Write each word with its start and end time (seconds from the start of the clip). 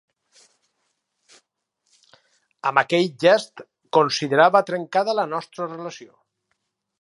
Amb 2.69 2.83
aquell 2.83 3.05
gest 3.25 3.63
considerava 3.99 4.63
trencada 4.71 5.17
la 5.21 5.27
nostra 5.35 5.69
relació. 5.77 6.11